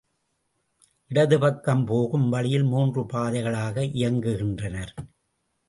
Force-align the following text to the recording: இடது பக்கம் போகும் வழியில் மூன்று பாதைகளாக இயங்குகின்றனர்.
இடது 1.11 1.39
பக்கம் 1.39 1.85
போகும் 1.85 2.29
வழியில் 2.29 2.63
மூன்று 2.63 3.01
பாதைகளாக 3.01 3.85
இயங்குகின்றனர். 3.93 4.93